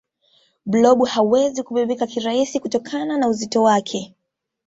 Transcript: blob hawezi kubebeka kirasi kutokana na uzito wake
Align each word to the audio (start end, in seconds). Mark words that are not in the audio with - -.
blob 0.65 1.05
hawezi 1.07 1.63
kubebeka 1.63 2.07
kirasi 2.07 2.59
kutokana 2.59 3.17
na 3.17 3.27
uzito 3.27 3.63
wake 3.63 4.15